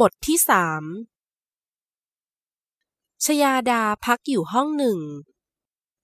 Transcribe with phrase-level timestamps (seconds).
[0.00, 0.82] บทที่สาม
[3.24, 4.98] ชยาดาพักอยู่ห้องหนึ่ง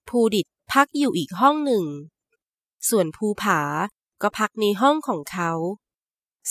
[0.07, 1.85] ภูดิตพักอยู่อีกห้องหนึ่ง
[2.89, 3.61] ส่วนภูผา
[4.21, 5.51] ก็พักในห้องของเขา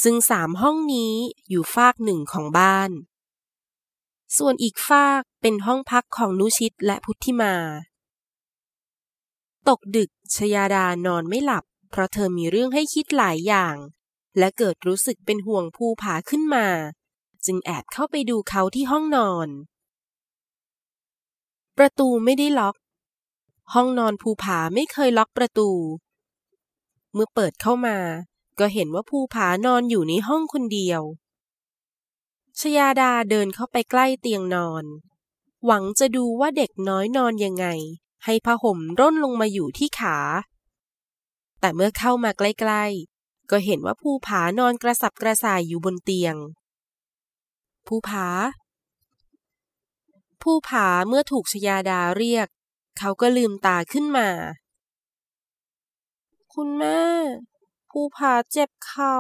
[0.03, 1.15] ซึ่งสามห้องนี้
[1.49, 2.91] อยู่ฟากหนึ่งของบ้าน
[4.37, 7.55] ส่วนอีกฟากเป็นห้องพักของนุชิตและพุทธิมา
[9.69, 13.77] ตกดึกชยาดานอนไม่หลับ เพราะเธอมีเรื่องให้คิดหลายอย่าง
[14.39, 16.69] และเกิดรู้สึกเป็นห่วงภูผาขึ้นมา
[17.47, 19.49] จึงแอบเข้าไปดูเขาที่ห้องนอน
[21.79, 22.77] ประตูไม่ได้ล็อก
[23.75, 25.71] ห้องนอนภูผาไม่เคยล็อกประตู
[27.13, 27.99] เมื่อเปิดเข้ามา
[28.59, 31.03] ก็เห็นว่าภูผานอนอยู่ในห้องคนเดียว
[32.61, 34.85] ชยาดาเดินเข้าไปใกล้เตียงนอน
[35.65, 37.67] หวังจะดูว่าเด็กน้อยนอนยังไง
[38.25, 40.19] ให้ผ้าห่มร่นลงมาอยู่ที่ขา
[41.61, 46.37] แต่เมื่อเข้ามาใกล้ๆ ก็เห็นว่าภูผานอนกระสับกระส่ายอยู่บนเตียง
[47.87, 48.29] ภูผา
[50.43, 52.49] ภูผาเมื่อถูกชยาดาเรียก
[52.99, 54.29] เขาก็ลืมตาขึ้นมา
[56.55, 57.03] คุณแม่
[57.91, 59.19] ภูผาเจ็บเข่า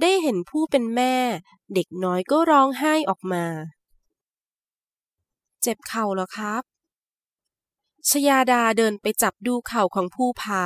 [0.00, 1.14] ได้เห็นผู้เป็นแม่
[1.74, 3.44] เด็กน้อยก็ร้องไห้ออกมา
[5.62, 6.62] เจ็บเข่าเหรอครับ
[8.10, 10.64] ชยาดาเดินไปจับดูเข่าของภูผา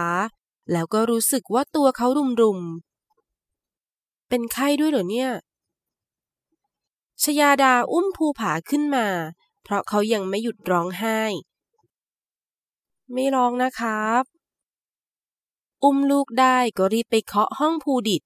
[0.73, 2.07] แล้วก็รู้สึกว่าตัวเขา
[2.43, 2.90] รุมๆ
[4.31, 5.31] เป็นไข้ด้วยเหรอเนี่ย
[7.23, 9.07] ชยาดาอุ้มภูผาขึ้นมา
[9.63, 11.21] เพราะเขายังไม่หยุดร้องไห้
[13.13, 14.23] ไม่ร้องนะครับ
[15.85, 18.23] อุ้มลูกได้ก็รีบไปเคาะห้องภูดิต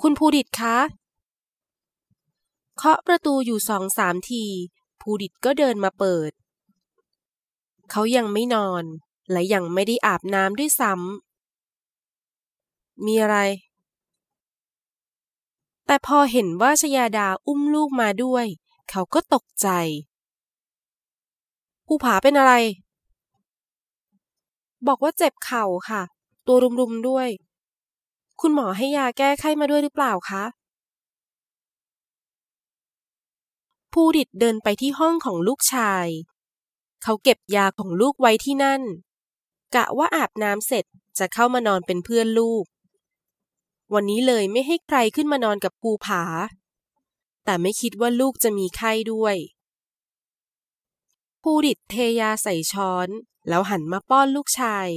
[0.00, 0.78] คุณภูดิตคะ
[2.76, 4.44] เคาะประตูอยู่สองสามที
[5.00, 6.30] ภูดิตก็เดินมาเปิด
[7.90, 8.84] เขายังไม่นอน
[9.30, 13.38] และยังไม่ได้อาบน้ำด้วยซ้ำมีอะไร
[15.90, 18.46] แต่พอเห็นว่าชยาดาอุ้มลูกมาด้วย
[18.90, 19.68] เขาก็ตกใจ
[21.86, 22.52] ภูผาเป็นอะไร
[24.86, 26.02] บอกว่าเจ็บเข่าค่ะ
[26.46, 27.28] ตัวรุมๆด้วย
[28.40, 30.44] คุณหมอให้ยาแก้ไข้มาด้วยหรือเปล่าคะ
[33.92, 36.06] ภูดิตเดินไปที่ห้องของลูกชาย
[37.02, 38.82] เขาเก็บยาของลูกไว้ที่นั่น
[39.74, 40.84] กะว่าอาบน้ำเสร็จ
[41.18, 42.64] จะเข้ามานอนเป็นเพื่อนลูก
[43.94, 46.22] วันนี้เลยไม่ให้ใครขึ้นมานอนกับภูผา
[47.44, 49.36] แต่ไม่คิดว่าลูกจะมีไข้ด้วย
[51.42, 53.08] ภูดิตเทยาใส่ช้อน
[53.48, 54.88] แล้วหันมาป้อนลูกชาย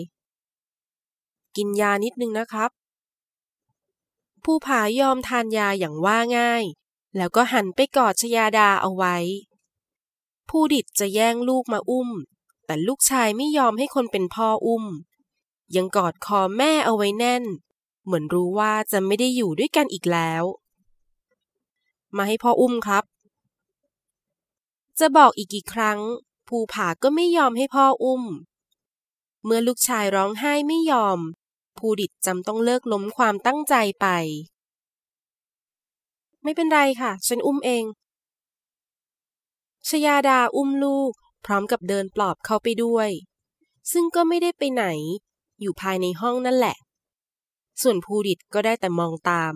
[1.55, 2.71] กินยานิดนึงนะครับ
[4.43, 6.63] ภูผายอมทานยาอย่างว่าง่าย
[7.17, 9.17] แล้วก็หันไปกอดชยาดาเอาไว้
[10.49, 12.09] ภูดิตจะแย่งลูกมาอุ้ม
[12.65, 14.85] แต่ลูกชายไม่ยอมให้คนเป็นพ่ออุ้ม
[15.75, 17.43] ยังกอดคอแม่เอาไว้แน่น
[18.05, 20.43] เหมือนรู้ว่าจะไม่ได้อยู่ด้วยกันอีกแล้ว
[22.17, 23.03] มาให้พ่ออุ้มครับ
[24.99, 25.99] จะบอกอีกกี่ครั้ง
[26.47, 28.23] ภูผาก็ไม่ยอมให้พ่ออุ้ม
[29.45, 31.19] เมื่อลูกชายร้องไห้ไม่ยอม
[31.77, 34.07] ภูดิตจำต้องเลิกล้มความตั้งใจไป
[36.43, 37.83] ไม่เป็นไรค่ะ ฉันอุ้มเอง
[39.87, 41.11] ชยาดาอุ้มลูก
[41.45, 43.09] พร้อมกับเดินปลอบเขาไปด้วย
[43.91, 44.85] ซึ่งก็ไม่ได้ไปไหน
[45.61, 46.75] อยู่ภายในห้องนั่นแหละ
[47.81, 49.53] ส่วนภูดิตก็ได้แต่มองตาม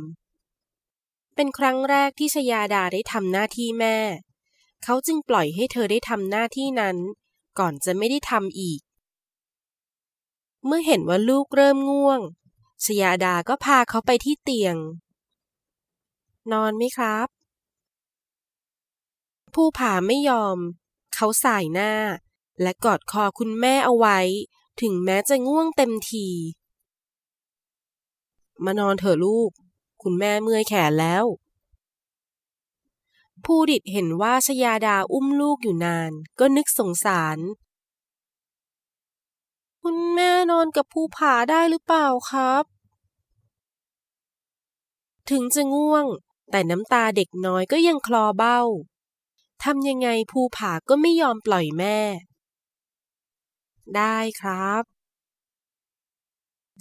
[1.35, 3.97] เป็นครั้งแรกที่ชยาดาได้ทำหน้าที่แม่
[4.83, 6.97] เขาจึงปล่อยให้เธอได้ทำหน้าที่นั้น
[7.59, 8.79] ก่อนจะไม่ได้ทำอีก
[10.65, 12.19] เมื่อเห็นว่าลูกเริ่มง่วง
[12.85, 14.75] ชยาดาก็พาเขาไปที่เตียง
[16.51, 17.27] นอนไหมครับ
[19.53, 20.57] ผู้ผาไม่ยอม
[21.13, 21.93] เขาสายหน้า
[22.61, 24.19] และกอดคอคุณแม่เอาไว้
[24.81, 26.27] ถึงแม้จะง่วงเต็มที
[28.63, 29.49] มานอนเถอะลูก
[30.01, 31.25] คุณแม่เมื่อยแขนแล้ว
[33.45, 37.37] ผู้ดิดเห็นว่าชยาดาอุ้มลูกอยู่นาน ก็นึกสงสาร
[39.81, 42.63] คุณแม่นอนกับภูผาได้หรือเปล่าครับ
[45.29, 46.05] ถึงจะง่วง
[46.51, 48.61] แต่น้ำตาเด็กน้อยก็ยังคลอเบ้า
[49.63, 51.99] ทำยังไงภูผาก็ไม่ยอมปล่อยแม่
[53.95, 54.94] ได้ครับ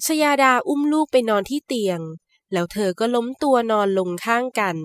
[0.03, 2.01] ชยาดาอุ้มลูกไปนอนที่เตียง
[2.53, 4.77] แล้วเธอก็ล้มตัวนอนลงข้างกัน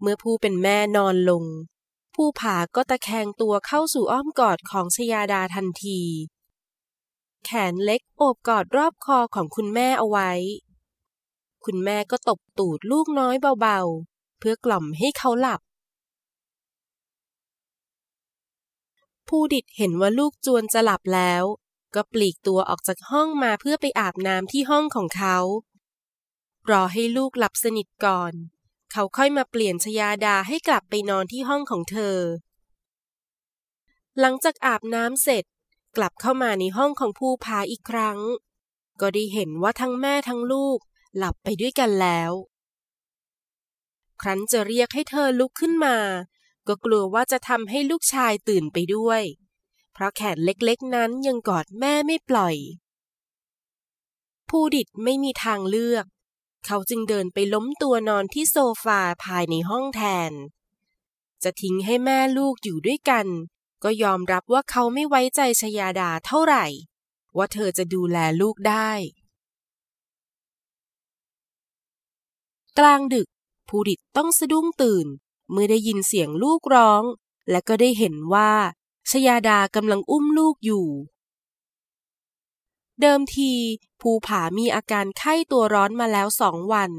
[0.00, 1.44] เมื่อผู้เป็นแม่นอนลง
[2.14, 6.00] ผู้ผาก็ตะแคงตัวเข้าสู่อ้อมกอดของชยาดาทันที
[7.44, 10.30] แขนเล็กโอบกอดรอบคอของคุณแม่เอาไว้
[11.64, 15.60] คุณแม่ก็ตบตูดลูกน้อยเบาๆ เพื่อกล่อมให้เขาหลับ
[19.28, 21.44] ผู้ดิดเห็นว่าลูกจวนจะหลับแล้ว
[21.94, 25.38] ก็ปลีกตัวออกจากห้องมาเพื่อไปอาบน้ำที่ห้องของเขา
[26.70, 28.32] รอให้ลูกหลับสนิทก่อน
[28.92, 32.18] เขาค่อยมาเปลี่ยนชยาดาให้กลับไปนอนที่ห้องของเธอ
[34.20, 35.44] หลังจากอาบน้ำเสร็จ
[35.96, 38.18] กลับเข้ามาในห้องของผู้พาอีกครั้ง
[39.00, 40.78] ก็ได้เห็นว่าทั้งแม่ทั้งลูก
[41.16, 42.32] หลับไปด้วยกันแล้ว
[44.20, 45.96] ครั้นจะเรียกให้เธอลุกขึ้นมา
[46.68, 49.22] ก็กลัวว่าจะทำให้ลูกชายตื่นไปด้วย
[50.00, 52.56] ราะแขนเล็กๆนั้นยังกอดแม่ไม่ปล่อย
[54.48, 56.04] ผู้ดิดไม่มีทางเลือก
[56.66, 60.32] เขาจึงเดินไปล้มตัวนอนที่โซฟาภายในห้องแทน
[61.42, 63.26] จะทิ้งให้แม่ลูกอยู่ด้วยกัน
[63.82, 66.64] ก็ยอมรับว่าเขาไม่ไว้ใจชยาดาเท่าไหร่
[67.36, 68.90] ว่าเธอจะดูแลลูกได้
[72.78, 73.28] กลางดึก
[73.68, 75.06] ภูดิตต้องสะดุ้งตื่น
[75.50, 77.02] เมื่อได้ยินเสียงลูกร้อง
[77.50, 78.52] และก็ได้เห็นว่า
[79.10, 80.86] ชยาดากำลังอุ้มลูกอยู่
[83.00, 83.52] เดิมที
[84.00, 86.92] ภูผามีอาการไข้ตัวร้อนมาแล้วสองวัน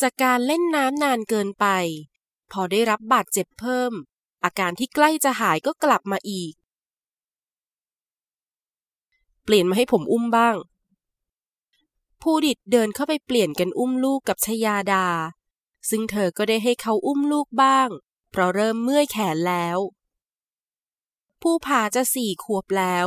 [0.00, 1.66] จากการเล่นน้ำนานเกินไป
[2.52, 3.92] พอได้รับบาดเจ็บเพิ่ม
[4.44, 6.52] อาการที่ใกล้จะหายก็กลับมาอีก
[9.44, 10.56] เปลี่ยนมาให้ผมอุ้มบ้าง
[12.20, 15.06] ภูดิตเดินเข้าไปเปลี่ยนกันอุ้มลูกกับชยาดา
[15.88, 17.88] ซึ่งเธอก็ได้ให้เขาอุ้มลูกบ้าง
[18.30, 19.78] เพราะเริ่มเมื่อยแขนแล้ว
[21.48, 23.06] ผู้พาจะสี่ขวบแล้ว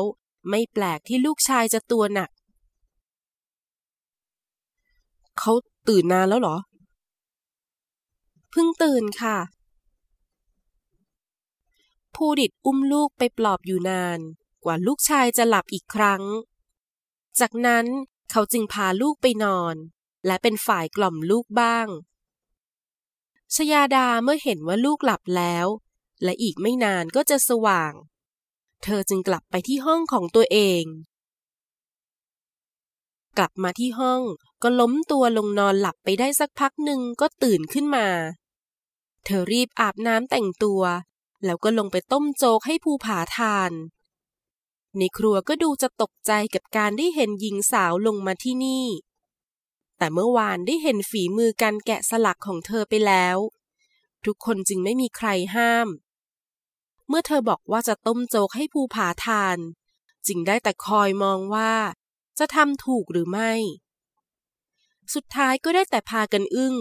[0.50, 2.30] ไม่แปลกที่ลูกชายจะตัวหนัก
[5.40, 5.52] เขา
[5.88, 6.58] ตื่นนานแล้วเหรอ
[8.50, 9.38] เพิ่งตื่นค่ะ
[12.16, 14.20] ผู้ดิดอุ้มลูกไปปลอบอยู่นาน
[14.64, 16.24] กว่าลูกชายจะหลับอีกครั้ง
[17.40, 17.86] จากนั้น
[18.32, 19.76] เขาจึงพาลูกไปนอน
[20.26, 21.88] และเป็นฝ่ายกล่อมลูกบ้าง
[23.56, 25.68] ชยาดาเมื่อเห็นว่าลูกหลับแล้ว
[26.24, 27.94] และอีกไม่นานก็จะสว่าง
[28.84, 30.84] เธอจึงกลับไปที่ห้องของตัวเอง
[33.38, 34.22] กลับมาที่ห้อง
[34.64, 38.08] ก็ล้มตัวลงนอนหลับไปได้สักพักหนึ่งก็ตื่นขึ้นมา
[39.26, 40.82] เธอรีบอาบน้ำแต่งตัว
[41.46, 43.72] แล้วก็ลงไปต้มโจ๊กให้ภูผาทาน
[44.98, 48.88] ในครัวก็ดูจะตกใจกับการได้เห็นหญิงสาวลงมาที่นี่
[49.98, 53.38] แต่เมื่อวานได้เห็นฝีมือการแกะสลักของเธอไปแล้ว
[54.26, 55.88] ทุกคนจึงไม่มีใครห้าม
[57.08, 59.58] เมื่อเธอบอกว่าจะต้มโจ๊กให้ภูผาทาน
[60.28, 61.74] จึงได้แต่คอยมองว่า
[62.40, 63.52] จะทำถูกหรือไม่
[65.14, 66.76] สุดท้ายก็ได้แต่พากันอึ้ง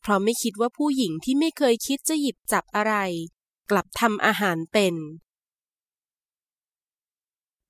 [0.00, 2.94] เพราะไม่คิดว่าผู้หญิงที่ไม่เคยคิดจะหยิบจับอะไร
[3.70, 4.94] กลับทำอาหารเป็น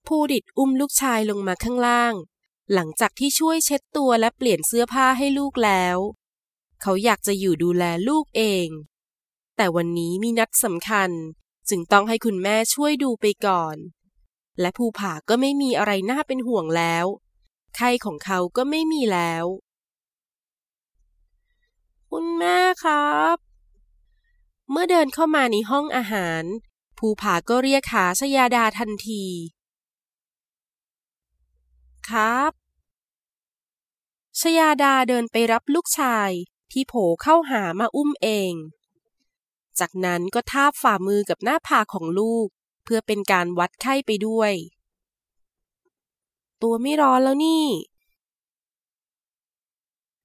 [0.06, 2.14] ผู้ดิดอุ้มลูกชายลงมาข้างล่าง
[2.74, 5.96] หลังจากที่ช่วยเช็ดตัวและเปลี่ยนเสื้อผ้าให้ลูกแล้ว
[6.82, 8.68] เขาอยากจะอยู่ดูแลลูกเอง
[9.56, 11.10] แต่วันนี้มีนัดสำคัญ
[11.70, 13.76] จึงต้องให้คุณแม่ช่วยดูไปก่อน
[14.60, 17.06] และภูผาก็ไม่มีอะไรน่าเป็นห่วงแล้ว
[17.76, 19.44] ไข้ของเขาก็ไม่มีแล้ว
[22.10, 23.36] คุณแม่ครับ
[24.70, 26.44] เมื่อเดินเข้ามาในห้องอาหาร
[26.98, 29.24] ภูผาก็เรียกหาชยาดาทันที
[32.08, 32.52] ครับ
[34.40, 36.30] ชยาดาเดินไปรับลูกชาย
[36.72, 38.52] ที่โผล่เข้าหามาอุ้มเอง
[39.80, 42.46] จากนั้นก็ทาบฝ่ามือกับหน้าผากของลูก
[42.84, 44.52] เพื่อเป็นการวัดไข้ไปด้วย
[46.62, 47.66] ตัวไม่ร้อนแล้วนี่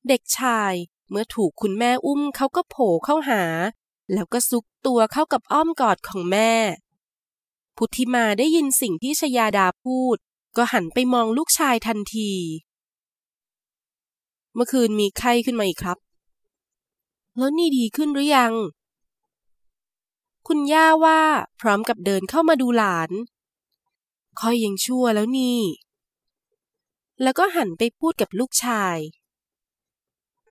[0.07, 0.73] เด็กชาย
[1.09, 3.43] เมื่อถูกคุณแม่อุ้มเขาก็โผล่เข้าหา
[4.13, 6.51] แล้วก็ซุกตัวเข้ากับอ้อมกอดของแม่
[7.77, 10.17] พุทธิมาได้ยินสิ่งที่ชยาดาพูด
[10.57, 12.31] ก็หันไปมองลูกชายทันที
[14.53, 15.97] เมื่อคืนมีไข้ขึ้นมาอีกครับ
[17.37, 18.53] แล้วนี่ดีขึ้นหรือยัง
[20.47, 21.19] คุณย่าว่า
[21.61, 23.11] พร้อมกับเดินเข้ามาดูหลาน
[24.39, 25.61] ค่อยยังชั่วแล้วนี่
[27.21, 28.97] แล้วก็หันไปพูดกับลูกชาย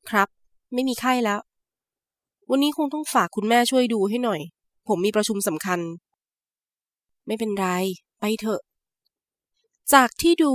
[0.09, 0.29] ครับ
[0.73, 1.41] ไม่มีไข้แล้ว
[2.51, 4.41] วันนี้คงต้องฝากคุณแม่ช่วยดูให้หน่อย
[4.89, 5.81] ผมมีประชุมสำคัญ
[7.27, 7.67] ไม่เป็นไร
[8.21, 8.61] ไปเถอะ
[9.93, 10.53] จากที่ดู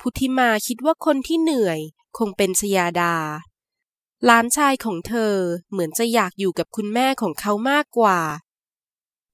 [0.00, 1.78] พุทธิมาคิดว่าคนที่เหนื่อย
[2.18, 3.14] คงเป็นชยาดา
[4.24, 5.34] หลานชายของเธอ
[5.70, 8.20] เหมือนจะอยากอยู่กับคุณแม่ของเขามากกว่า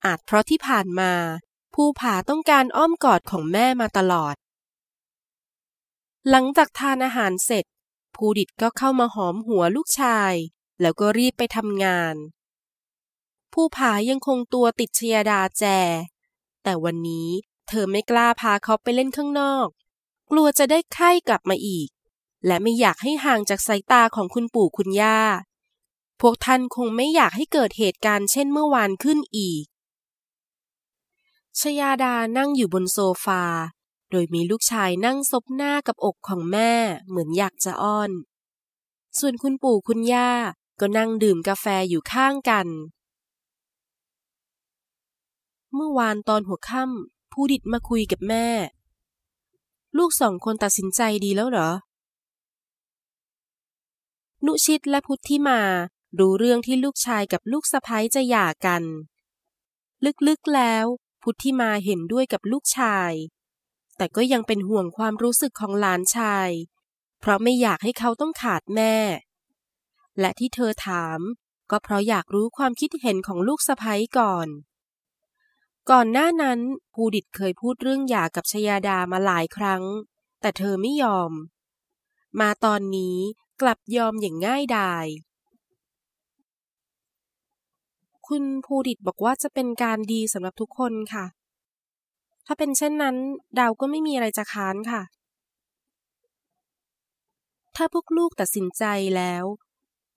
[0.04, 1.12] อาจเพราะที่ผ่านมา
[1.74, 4.34] ผู้ผาต้องการอ้อมกอดของแม่มาตลอด
[6.30, 7.64] หลังจากทานอาหารเสร็จ
[8.14, 10.32] ภูดิตก็เข้ามาหอมหัวลูกชาย
[10.80, 12.14] แล้วก็รีบไปทำงาน
[13.52, 15.64] ผู้ผายังคงตัวติดชยดาแจ
[16.62, 17.28] แต่วันนี้
[17.68, 19.66] เธอไม่กล้าพาเขาไปเล่นข้างนอก
[20.30, 21.88] กลัวจะได้ไข้กลับมาอีก
[22.46, 25.20] และไม่อยากให้ห่างจากสายตาของคุณปู่คุณย่า
[26.20, 29.64] พวกท่านคงไม่อยากให้เกิดเหตุการณ์เช่นเมื่อวานขึ้นอีก
[31.60, 33.44] ชยาดานั่งอยู่บนโซฟา
[34.10, 36.72] โดยมีลูกชายนั่งซบหน้ากับอกของแม่
[37.08, 38.10] เหมือนอยากจะอ้อน
[39.18, 40.30] ส่วนคุณปู่คุณย่า
[40.80, 42.66] ก็นั่งดื่มกาแฟอยู่ข้างกัน
[45.74, 48.46] เมื่อวานตอนหัวค่ำผู้ดิดมาคุยกับแม่
[49.98, 51.70] ลูกสองคนตัดสินใจดีแล้วเหรอ
[54.46, 55.60] นุชิตและพุทธิมา
[56.18, 58.82] รู้เรื่องที่ลูกชายกับลูกสะพ้ยจะหย่ากัน
[60.26, 60.84] ลึกๆแล้ว
[61.22, 63.12] พุทธิมาเห็นด้วยกับลูกชาย
[63.96, 66.48] แต่ก็ยังเป็นห่วงความรู้สึกของหลานชาย
[67.20, 68.96] เพราะไม่อยากให้เขาต้องขาดแม่
[70.20, 71.20] และที่เธอถาม
[71.70, 74.48] ก็เพราะอยากรู้ความคิดเห็นของลูกสะพ้ยก่อน
[75.90, 76.60] ก่อนหน้านั้น
[76.92, 79.82] ภูดิตเคยพูดเรื่องหย่ากับชยาดามาหลายครั้ง
[80.40, 81.32] แต่เธอไม่ยอม
[82.40, 83.18] มาตอนนี้
[83.60, 85.06] กลับยอมอย่างง่ายดาย
[88.26, 91.26] คุณภูดิตบอกว่าจะเป็นการดีสำหรับทุกคนค่ะ
[92.46, 93.16] ถ้าเป็นเช่นนั้น
[93.58, 95.02] ดาวก็ไม่มีอะไรจะค้านค่ะ
[97.76, 98.84] ถ้าพวกลูกตัดสินใจ
[99.16, 99.44] แล้ว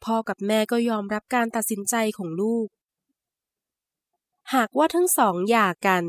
[0.03, 2.67] พ่อกับแม่ก็ยอมรับการตัดสินใจของลูก
[4.53, 6.06] หากว่าทั้งสองหย่ากัน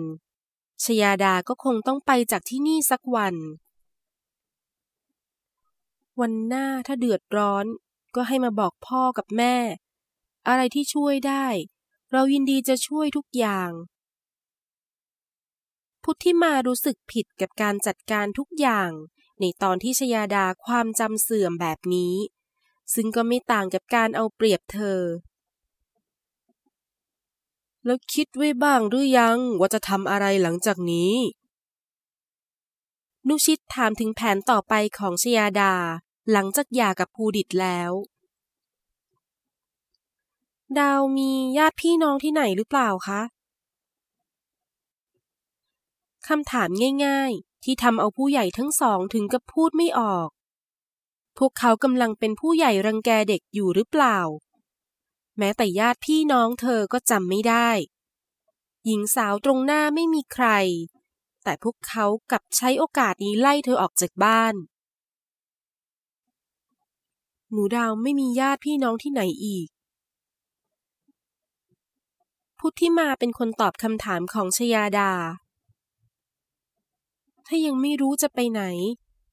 [0.85, 3.35] ชยาดาก็คงต้องไปจากที่นี่สักวัน
[6.21, 7.67] วันหน้าถ้าเดือดร้อน
[8.15, 9.57] ก็ให้มาบอกพ่อกับแม่
[10.49, 11.47] อะไรที่ช่วยได้
[12.13, 13.71] เรายินดีจะช่วยทุกอย่าง
[16.03, 18.91] พุทธิมารู้สึกผิดกับการจัดการทุกอย่าง
[19.41, 22.15] ในตอนที่ชยาดาความจำเสื่อมแบบนี้
[22.95, 25.01] ซึ่งก็ไม่ต่างกับการเอาเปรียบเธอ
[27.85, 31.15] แล้วคิดไว้บ้างหรือยังว่าจะทำอะไรหลังจากนี้
[33.29, 35.75] นุชิตถามถึงแผนต่อไปของชยาดา
[36.33, 37.93] หลังจากหย่ากับภูดิตแล้ว
[40.79, 43.21] ดาวมีญาติพี่น้องที่ไหนหรือเปล่าคะ
[46.29, 46.69] คำถาม
[47.05, 50.29] ง่าย ๆ ที่ทำเอาผู้ใหญ่ทั้งสองถึงกับพูดไม่ออก
[51.39, 54.19] พวกเขากำลังเป็นผู้ใหญ่รังแกเด็กอยู่หรือเปล่า
[55.39, 57.69] แม้แต่ญาติพี่น้องเธอก็จำไม่ได้
[58.85, 60.47] หญิงสาวตรงหน้าไม่มีใคร
[61.45, 64.55] แต่พวกเขากลับใช้โอกาสนี้ไล่เธอออกจากบ้าน
[67.53, 69.69] หนูดาวไม่มีญาติพี่น้องที่ไหนอีก
[72.59, 75.13] พุทธิมาเป็นคนตอบคำถามของชยาดา
[77.47, 78.63] ถ้ายังไม่รู้จะไปไหน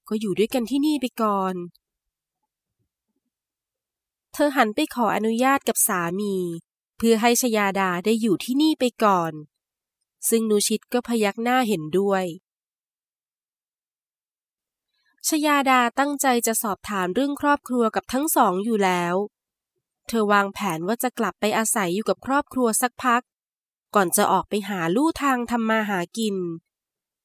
[0.07, 1.55] ก็อยู่ด้วยกันที่นี่ไปก่อน
[4.33, 6.35] เธอหันไปขออนุญาตกับสามี
[6.97, 9.33] เพื่อให้ชยาดาได้อยู่ที่นี่ไปก่อน
[10.29, 12.25] ซึ่งนุชิตก็พยักหน้าเห็นด้วย
[15.29, 19.15] ชยาดาตั้งใจจะสอบถามเรื่องครอบครัวกับทั้งสองอยู่แล้ว
[20.07, 23.21] เธอวางแผนว่าจะกลับไปอาศัยอยู่กับครอบครัวสักพัก
[23.95, 26.35] ก่อนจะออกไปหาลู่ทางทำมาหากิน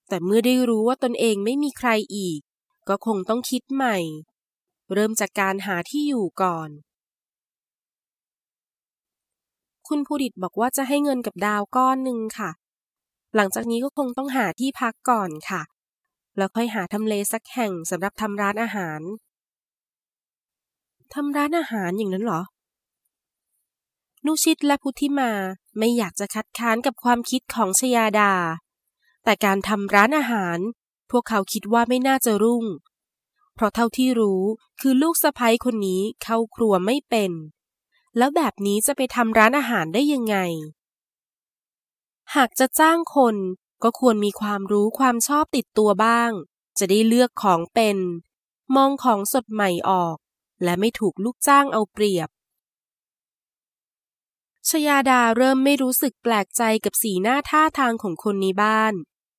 [0.08, 2.40] แต่เมื่อได้รู้ว่าตนเองไม่มีใครอีก
[2.88, 3.96] ก็คงต้องคิดใหม่
[4.92, 6.70] เริ่มจากการหาที่อยู่ก่อน
[9.88, 12.50] คุณผู้ดิตบอกว่าจะให้เงินกับดาวก้อนหนึ่งค่ะ
[13.34, 15.62] หลังจากนี้ก็คงต้องหาที่พักก่อนค่ะ
[16.40, 19.00] แล้วค่อยหาทำเลสักแห่งสำหรับทำร้านอาหาร
[21.14, 22.42] ทำร้านอาหารอย่างนั้นเหรอ
[24.26, 25.32] นุชิตและพุทธิมา
[25.78, 28.32] ไม่อยากจะคัดค้านกับความคิดของชยาดา
[29.24, 30.58] แต่การทำร้านอาหาร
[31.10, 32.64] พวกเขาคิดว่าไม่น่าจะรุ่ง
[33.54, 34.42] เพราะเท่าที่รู้
[34.80, 37.32] คือลูกสะพ้ยคนนี้เข้าครัวไม่เป็น
[38.16, 40.36] แล้วแบบนี้จะไปทำร้านอาหารได้ยังไง
[42.34, 43.36] หากจะจ้างคน
[43.82, 46.30] ก็ควรมีความรู้ความชอบติดตัวบ้าง
[46.78, 47.98] จะได้เลือกของเป็น
[48.76, 50.16] มองของสดใหม่ออก
[50.64, 52.28] และไม่ถูกลูกจ้างเอาเปรียบ
[54.68, 58.94] ชยาดาเริ่มไม่รู้สึกแปลกใจกับสีหน้าท่าทางของคนในบ้าน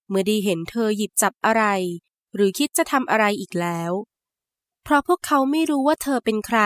[0.10, 1.64] เมื่อด้เห็นเธอหยิบจับอะไร
[2.36, 3.92] หรือคิดจะทำอะไรอีกแล้ว
[4.84, 6.60] เพราะพวกเขาไม่รู้ว่าเธอเป็นใคร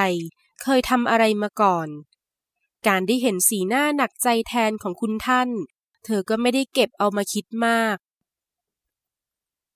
[0.61, 1.87] เคยทำอะไรมาก่อน
[2.87, 5.49] การได้เห็นสีหน้าหนักใจแทนของคุณท่าน
[6.05, 7.97] เธอก็ไม่ได้เก็บเอามาคิดมาก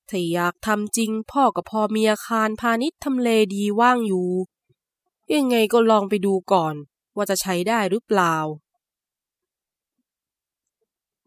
[0.10, 4.30] ถ้าอยากทำจริงพ่อกับพ่อมีอาคารพาณิชย์ทำเลดีว่างอยู่
[5.36, 6.76] ยังไงก็ลองไปดูก่อน
[7.16, 8.36] ว่าจะใช้ได้หรือเปล่า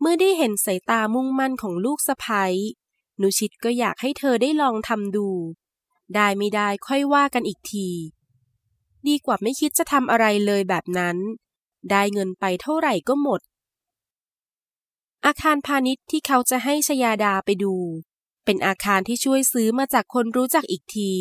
[0.00, 2.52] เมื่อได้เห็นสายตามุ่งมั่นของลูกสะพ้ย
[3.20, 5.28] นุชิตก็อยากให้เธอได้ลองทำดู
[6.14, 7.88] ได้ไม่ได้ค่อยว่ากันอีกที
[9.06, 11.16] ดีกว่าไม่คิดจะทำอะไรเลยแบบนั้น
[11.90, 13.40] ได้เงินไปเท่าไหร่ก็หมด
[15.26, 17.74] อาคารพาณิชย์ที่เขาจะให้ชยาดาไปดู
[18.44, 21.12] เป็นอาคารที่ช่วยซื้อมาจากคนรู้จักอีกที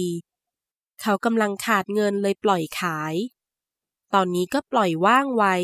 [1.01, 3.15] เขากำลังขาดเงินเลยปล่อยขาย
[4.13, 5.55] ตอนนี้ก็ปล่อยว่างไว้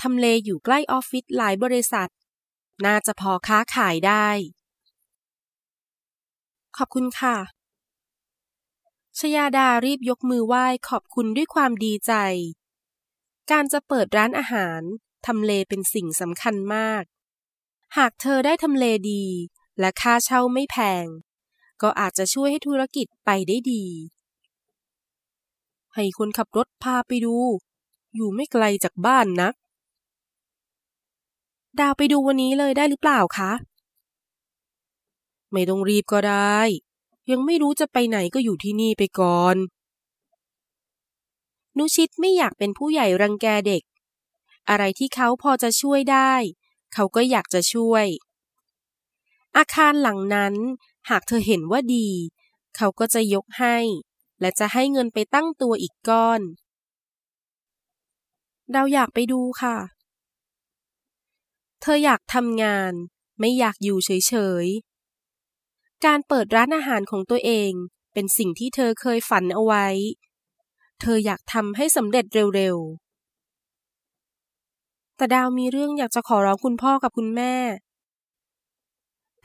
[0.00, 2.10] ทำเลอยู่ใกล้ออฟฟิศหลายบริษัท
[2.84, 4.28] น่าจะพอค้าขายได้
[6.76, 7.36] ขอบคุณค่ะ
[9.18, 12.12] ชยาดารีบยกมือไหว้ขอบคุณด้วยความดีใจ
[13.50, 14.80] การจะเปิดร้านอาหาร
[15.26, 17.04] ทำเลเป็นสิ่งสำคัญมาก
[17.96, 19.24] หากเธอได้ทำเลดี
[19.80, 21.06] และค่าเช่าไม่แพง
[21.82, 23.84] ก็อาจจะช่วยให้ธุรกิจไปได้ดี
[25.94, 27.36] ให้คนขับรถพาไปดู
[28.14, 29.54] อยู่ไม่ไกลจากบ้านนัก
[31.80, 33.52] ดาวไปดูวันนี้เลยได้หรือเปล่าคะ
[35.52, 36.58] ไม่ต้องรีบก็ได้
[37.30, 39.56] ยังไม่รู้จะไปไหนก็อยู่ที่นี่ไปก่อน
[41.78, 43.82] นุชิตไม่อยากเป็นผู้ใหญ่รังแกเด็ก
[44.68, 46.32] อะไรที่เขาพอจะช่วยได้
[46.94, 48.06] เขาก็อยากจะช่วย
[49.56, 50.54] อาคารหลังนั้น
[51.10, 52.08] หากเธอเห็นว่าดี
[52.76, 53.76] เขาก็จะยกให้
[54.40, 56.40] และจะให้เงินไปตั้งตัวอีกก้อน
[58.74, 59.76] ดาอยากไปดูค่ะ
[61.82, 62.92] เธออยากทำงาน
[63.40, 67.72] ไม่อยากอยู่เฉยๆ การเปิดร้านอาหารของตัวเอง
[68.12, 69.86] เป็นสิ่งที่เธอเคยฝันเอาไว้
[71.00, 72.26] เธออยากทำให้สำเร็จ
[72.56, 73.07] เร็วๆ
[75.18, 77.54] แต่ดาวมีเรื่องอยากจะขอร้องคุณพ่อกับคุณแม่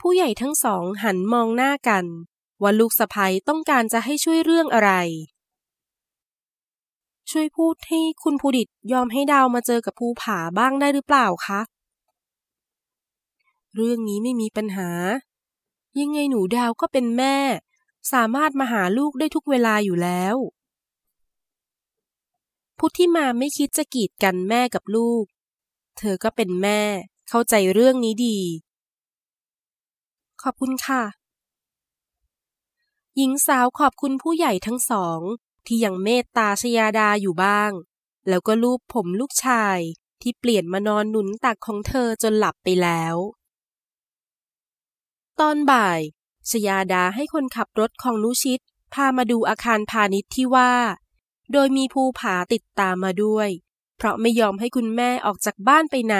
[0.00, 2.04] ผู้ใหญ่ทั้งสองหันมองหน้ากัน
[2.62, 4.92] ว่าลูกสะใภ้ต้องการจะให้ช่วยเรื่องอะไร
[7.30, 11.60] ช่วยพูดให้คุณภูดิตยอมให้ดาวมาเจอกับภูผาบ้างได้หรือเปล่าคะ
[13.74, 14.90] เรื่องนี้ไม่มีปัญหา
[16.00, 17.36] ยังไงหนูดาวก็เป็นแม่
[18.12, 20.36] สามารถมาหาลูกได้ทุกเวลาอยู่แล้ว
[22.78, 25.24] พุทธิมาไม่คิดจะกีดกันแม่กับลูก
[25.98, 26.80] เธอก็เป็นแม่
[27.28, 28.38] เข้าใจเรื่องนี้ดี
[30.42, 31.02] ขอบคุณค่ะ
[33.16, 35.20] หญิงสาวขอบคุณผู้ใหญ่ทั้งสอง
[35.66, 37.72] ที่ยังเมตตาชยาดาอยู่บ้าง
[38.28, 39.78] แล้วก็ลูบผมลูกชาย
[40.20, 43.16] ที่เปลี่ยนมานอนหนุนตักของเธอจนหลับไปแล้ว
[45.40, 46.00] ตอนบ่าย
[46.50, 48.60] ชยาดาให้คนขับรถของนุชิต
[48.94, 50.72] พามาดูอาคารพาณิชย์ที่ว่า
[51.52, 53.48] โดยมีภูผาติดตามมาด้วย
[53.96, 56.18] เพราะไม่ยอมให้คุณแม่ออกจากบ้านไปไหน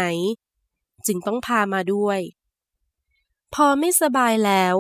[1.07, 2.21] จึงต้องพามาด้วย
[3.55, 4.75] พอไม่สบายแล้ว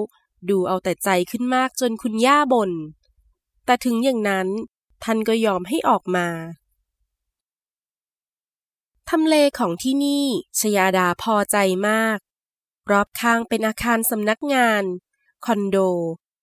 [0.48, 2.70] ดูเอาแต่ใจขึ้นมากจนคุณย่าบน่น
[3.64, 4.48] แต่ถึงอย่างนั้น
[5.04, 6.28] ท่านก็ยอมให้ออกมา
[9.10, 10.26] ทำเลของที่นี่
[10.60, 11.56] ชยาดาพอใจ
[11.88, 12.18] มาก
[12.90, 14.82] รอบข้างเป็นอาคารสำนักงาน
[15.46, 15.76] คอนโด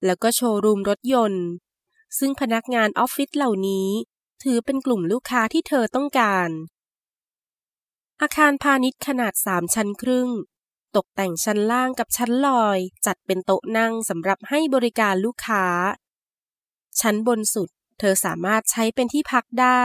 [0.05, 1.45] แล้วก็โชว์รูมรถยนต์
[2.17, 3.89] ซึ่งพนักงานออฟฟิศเหล่านี้
[4.43, 6.49] ถือเป็นกลุ่มลูกค้าที่เธอต้องการ
[8.21, 10.29] อาคารพาณิชย์ขนาดสามชั้นครึ่ง
[10.95, 15.65] ตกแต่งชั้นล่างกับชั้นลอย จัดเป็นโต๊ะนั่งสำหรับให้บริการลูกค้า
[16.99, 19.83] ชั้นบนสุด เธอสามารถใช้เป็นที่พักได้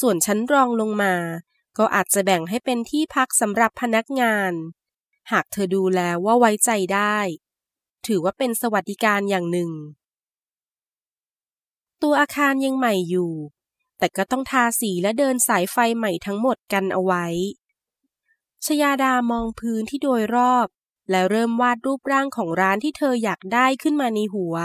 [0.00, 1.14] ส่วนชั้นรองลงมา
[1.78, 4.52] ก็อาจจะแบ่งให้เป็นที่พักสำหรับพนักงาน
[5.32, 7.18] หากเธอดูแลว่าไว้ใจได้
[8.06, 9.70] ถือว่าเป็นสวัสดิการอย่างหนึ่ง
[12.04, 13.32] ตัวอาคารยังใหม่อยู่
[13.98, 17.26] แต่ก็ต้องทาสีและเดินสายไฟใหม่ทั้งหมดกันเอาไว้
[18.64, 20.66] ชยาดามองพื้นที่โดยรอบ
[21.10, 24.56] และเริ่มวาดรูปร่างของร้านที่เธออยากได้ขึ้นมาในหัว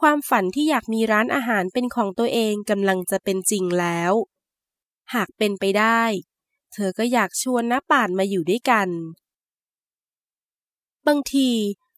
[0.00, 4.12] ความฝันที่อยากมีร้านอาหารเป็นของตัวเองกำลังจะเป็นจริงแล้ว
[5.14, 6.02] หากเป็นไปได้
[6.72, 8.88] เธอก็อยากชวนน้าป่านมาอยู่ด้วยกัน
[11.06, 11.50] บางที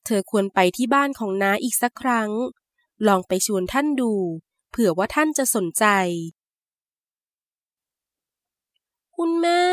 [0.05, 2.31] เธอควรไปที่บ้านของน้าอีกสักครั้ง
[3.07, 4.13] ลองไปชวนท่านดู
[4.71, 5.85] เผื่อว่าท่านจะสนใจ
[9.17, 9.65] คุณแม่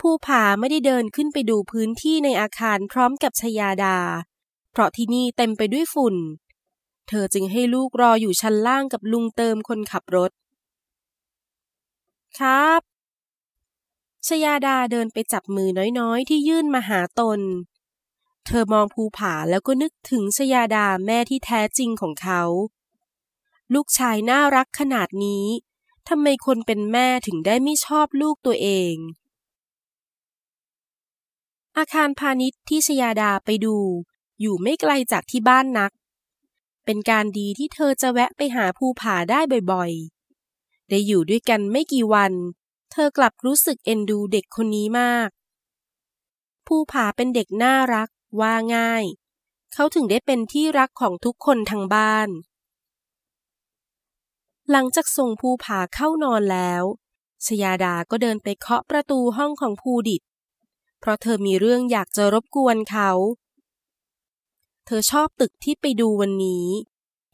[0.00, 3.98] ผู้ผาไม่ได้เดินขึ้นไปดูพื้นที่ในอาคารพร้อมกับชยาดา
[4.72, 6.16] เพราะที่นี่เต็มไปด้วยฝุ่น
[7.08, 10.30] เธอจึงให้ลูกรออยู่ชั้นล่างกับลุงเติมคนขับรถ
[12.38, 12.80] ครับ
[14.28, 17.40] ชยาดาเดินไปจับมือน้อยๆ ที่ยื่นมาหาตน
[18.46, 22.42] เธอมองภูผาแล้วก็นึกถึงชยาดาแม่ที่แท้จริงของเขา
[23.74, 25.46] ลูกชายน่ารักขนาดนี้
[26.08, 28.94] ทำไมคนเป็นแม่ถึงได้ไม่ชอบลูกตัวเอง
[31.78, 33.76] อาคารพาณิชย์ที่ชยาดาไปดู
[34.40, 35.92] อยู่ไม่ไกลจากที่บ้านนัก
[36.84, 39.40] เป็นการดีที่เธอจะแวะไปหาภูผาได้
[39.72, 42.32] บ่อยๆ ได้อยู่ด้วยกันไม่กี่วัน
[42.92, 45.28] เธอกลับรู้สึกเอ็นดูเด็กคนนี้มาก
[46.66, 48.08] ผู้ผาเป็นเด็กน่ารัก
[48.40, 49.04] ว่าง่าย
[49.72, 52.28] เขาถึงได้เป็นที่รักของทุกคนทางบ้าน
[54.70, 56.82] หลังจากส่งภูผาเข้านอนแล้ว
[57.46, 60.22] ชยาดาก็เดินไปเคาะประตูห้องของภูดิต
[61.00, 63.10] เพราะเธอมีเรื่องอยากจะรบกวนเขา
[64.86, 66.66] เธอชอบตึกที่ไปดูวันนี้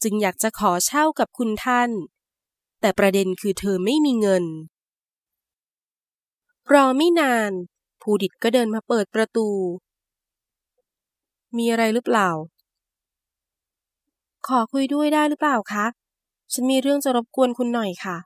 [0.03, 1.91] จึงอยากจะขอเช่ากับคุณท่าน
[2.81, 4.45] แต่ประเด็นคือเธอไม่มีเงิน
[6.73, 7.53] รอไม่นาน
[8.03, 9.49] ภูดิตก็เดินมาเปิดประตู
[11.57, 12.31] มีอะไรหรือเปล่า
[14.47, 15.87] ขอคุยด้วยได้หรือเปล่าคะ
[16.53, 18.17] ฉันมีเรื่องจะรบกวนคุณหน่อยค่ะ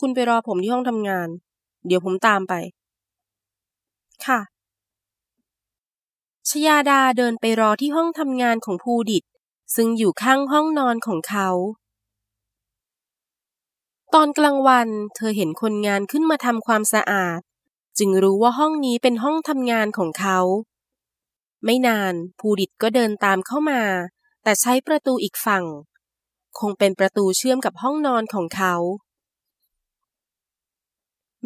[0.00, 1.28] คุณไปรอผมที่ห้องทำงาน
[1.86, 2.54] เดี๋ยวผมตามไป
[4.26, 4.40] ค่ะ
[6.48, 9.24] ชยาดาเดินไปรอที่ห้องทำงานของภูดิต
[9.74, 11.48] ซึ่งอยู่ข้างห้องนอนของเขา
[14.14, 17.40] ตอนกลางวันเธอเห็นคนงานขึ้นมาทำความสะอาด
[17.98, 20.38] จึงรู้ว่าห้องนี้เป็นห้องทำงานของเขา
[21.64, 23.82] ไม่นานภูดิตก็เดินตามเข้ามา
[24.42, 25.64] แต่ใช้ประตูอีกฝั่ง
[26.58, 28.74] คงเป็นประตูเชื่อมกับห้องนอนของเขา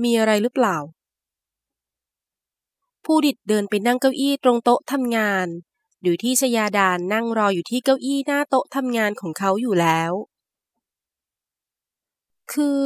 [0.02, 0.78] มีอะไรหรือเปล่า
[3.04, 5.46] ภูดิตเดินไปนั่งเก้าอี้ตรงโต๊ะทำงาน
[6.02, 10.12] โดยที่ชยาดานนั่งรออยู่ที่เก้าอี้หน้าโต๊ะทำงานของเขาอยู่แล้ว
[12.52, 12.78] คือ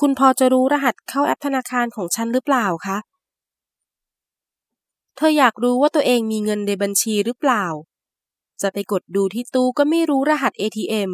[0.00, 2.98] คุณพอจะรู้รหัสเข้าแอปธนาคารของฉันหรือเปล่าคะ
[5.22, 7.66] เธออยากรู้ว่าตัวเองมีเงินในบัญชีหรือเปล่า
[8.62, 11.12] จะไปกดดูที่ตู้ก็ไม่รู้รหัส ATM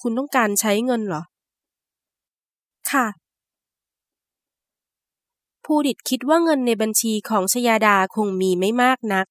[0.00, 1.22] คุณต้องการใช้เงินเหรอ
[2.90, 3.06] ค่ะ
[5.64, 9.26] ผู้ดิตคิดว่าเงินในบัญชีของชยาดาคงมีไม่มากนัก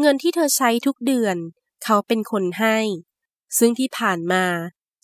[0.00, 1.36] เงินที่เธอใช้ทุกเดือน
[1.84, 2.78] เขาเป็นคนให้
[3.58, 4.44] ซึ่งที่ผ่านมา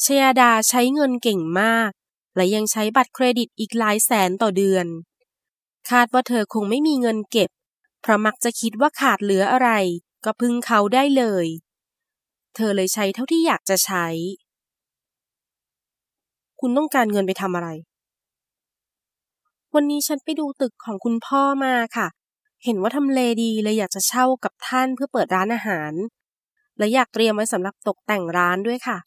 [0.04, 1.90] ชยาดาใช้เงินเก่งมาก
[2.37, 4.88] และยังใช้บัตรเครดิตอีกหลายแสนต่อเดือน
[5.90, 7.50] คาดว่าเธอคงไม่มีเงินเก็บ
[8.00, 9.70] เพราะมักจะคิดว่าขาดเหลืออะไร
[10.24, 11.46] ก็พึ่งเขาได้เลย
[12.54, 14.06] เธอเลยใช้เท่าที่อยากจะใช้
[16.60, 17.68] คุณต้องการเงินไปทำอะไร
[19.74, 22.08] วันนี้ฉันไปดูตึกของคุณพ่อมาค่ะ
[22.64, 25.92] เห็นว่าทำเลดีเลยอยากจะเช่ากับท่านเพื่อเปิดร้านอาหาร
[26.78, 28.98] และอยากเตรียมไว้สำหรับตกแต่งร้านด้วยค่ะ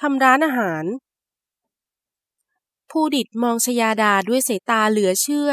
[0.00, 0.84] ทำร้านอาหาร
[2.90, 5.52] ผู้ดิดมองชยาดาด้วยสายตาเหลือเชื่อ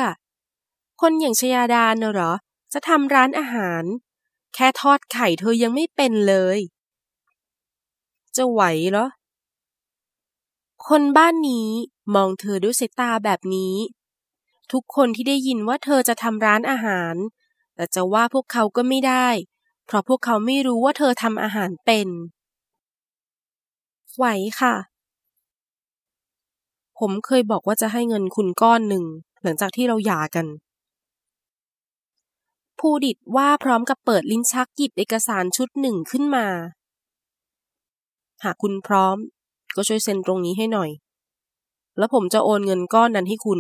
[1.01, 2.33] คนอย่างชยาดาเนอะหรอ
[2.73, 3.83] จะทำร้านอาหาร
[4.53, 6.59] แค่ทอดไข่เธอยังไม่เป็นเลย
[8.35, 9.07] จะไหวเหรอ
[10.87, 11.69] คนบ้านนี้
[12.15, 13.75] มองเธอด้วยสายตาแบบนี้
[14.71, 17.15] ทุกคนที่ได้ยินว่าเธอจะทำร้านอาหาร
[17.75, 19.27] แต่จะว่าพวกเขาก็ไม่ได้
[19.85, 22.09] เพราะพวกเขาไม่รู้ว่าเธอทำอาหารเป็น
[24.15, 24.25] ไหว
[24.59, 24.75] ค่ะ
[26.99, 29.03] ผมเคยบอกว่าจะให้เงินคุณก้อนหนึ่ง
[29.43, 30.47] หลังจากที่เราหย่ากัน
[32.79, 36.47] ผู้ดิดว่าพร้อมกับเปิดลิ้นชักหยิบเอกสารชุดหนึ่งขึ้นมา
[38.43, 39.17] หากคุณพร้อม
[39.75, 40.89] ก็ช่วยเซ็นตรงนี้ให้หน่อย
[41.97, 43.59] แล้วผมจะโอนเงินก้อนนั้นให้คุณ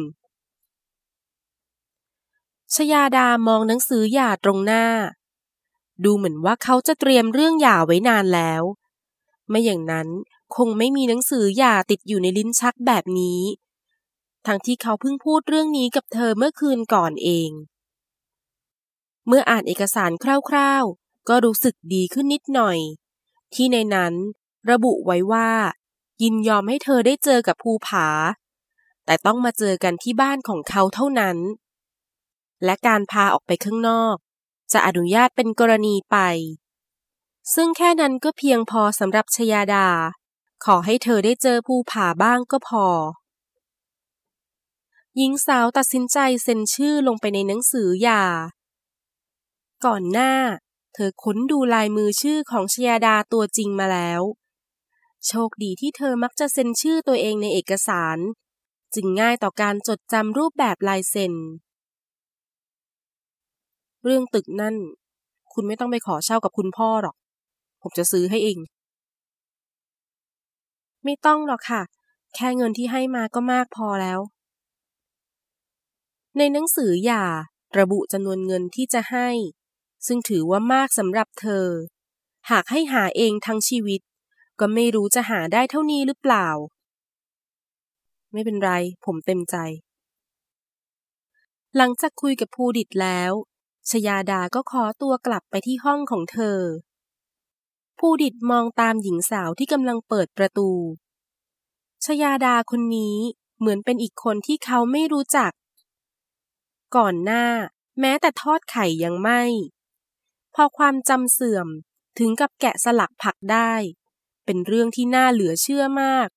[2.75, 4.85] ชยาดามองหนังสือหย่าตรงหน้า
[6.03, 8.61] ดูเหมือนว่าเขาจะเตรียมเรื่องหย่าไว้นานแล้ว
[9.49, 10.07] ไม่อย่างนั้น
[10.57, 13.41] คงไม่มีหนังสือหย่าติดอยู่ในลิ้นชักแบบนี้
[14.45, 17.49] ทั้งที่เขาเพิ่งพูดเรื่องนี้กับเธอเมื่อคืนก่อนเอง
[19.27, 20.11] เมื่ออ่านเอกสาร
[20.49, 22.77] คร่าวๆ ก็รู้สึกดีขึ้นนิดหน่อย
[23.53, 24.13] ที่ในนั้น
[24.71, 25.49] ระบุไว้ว่า
[26.21, 28.07] ยินยอมให้เธอได้เจอกับภูผา
[29.05, 31.37] แต่ต้องมาเจอกันที่บ้านของเขาเท่านั้น
[32.63, 34.15] และการพาออกไปข้างนอก
[34.73, 36.17] จะอนุญาตเป็นกรณีไป
[37.53, 39.87] ซึ่งแค่นั้นก็เพียงพอสำหรับชยาดา
[40.65, 42.85] ขอให้เธอได้เจอภูผาบ้างก็พอ
[45.17, 48.23] หญิงสาวตัดสินใจเซ็นชื่อลงไปในหนังสือหย่า
[49.85, 50.33] ก่อนหน้า
[50.93, 54.21] เธอค้นดูลายมือชื่อของชยาดาตัวจริงมาแล้ว
[55.27, 58.17] โชคดีที่เธอมักจะเซ็นชื่อตัวเองในเอกสาร
[58.95, 61.33] จึงง่ายต่อการจดจำรูปแบบลายเซ็น
[64.03, 64.75] เรื่องตึกนั่น
[65.53, 67.15] คุณไม่ต้องไปขอเช่ากับคุณพ่อหรอก
[67.81, 68.57] ผมจะซื้อให้เอง
[71.05, 71.81] ไม่ต้องหรอกค่ะ
[72.35, 74.19] แค่เงินที่ให้มาก็มากพอแล้ว
[76.37, 77.25] ในหนังสือหย่า
[77.79, 79.29] ระบุจำนวนเงินที่จะให้
[80.07, 81.67] ซึ่งถือว่ามากสำหรับเธอ
[82.51, 84.01] หากให้หาเองทั้งชีวิต
[84.59, 86.47] ก็ไม่รู้จะหาได้เท่านี้หรือเปล่า
[88.31, 88.71] ไม่เป็นไร
[89.05, 89.55] ผมเต็มใจ
[91.77, 93.31] หลังจากคุยกับภูดิตแล้ว
[93.89, 96.59] ชยาดาก็ขอตัวกลับไปที่ห้องของเธอ
[97.97, 100.69] ภูดิตมองตามหญิงสาวที่กำลังเปิดประตู
[102.05, 103.17] ชยาดาคนนี้
[103.59, 105.51] เหมือนเป็นอีกคนที่เขาไม่รู้จัก
[106.95, 107.45] ก่อนหน้า
[107.99, 109.41] แม้แต่ทอดไข่ยังไม่
[110.55, 111.67] พอความจำเสื่อม
[112.17, 113.73] ถึงกับแกะสลักผักได้
[114.45, 116.27] เป็นเรื่องที่น่าเหลือเชื่อมาก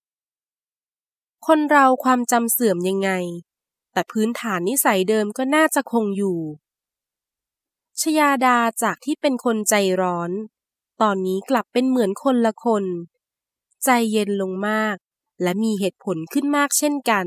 [1.47, 3.11] คนเราความจำเสื่อมยังไง
[3.93, 6.41] แต่พื้นฐานนิสัยเดิมก็น่าจะคงอยู่
[8.01, 10.31] ชยาดาจากที่เป็นคนใจร้อน
[11.03, 12.85] ตอนนี้กลับเป็นเหมือนคนละคน
[13.85, 14.97] ใจเย็นลงมาก
[15.43, 17.27] และมีเหตุผลขึ้นมากเช่นกัน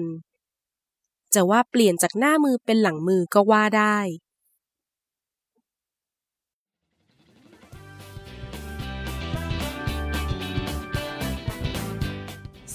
[1.34, 3.98] จะว่าเปลี่ยนจากหน้ามือเป็นหลังมือก็ว่าได้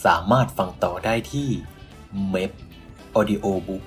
[0.04, 1.48] สามารถฟังต่อได้ที่
[2.32, 2.50] m e p
[3.18, 3.84] Audio Book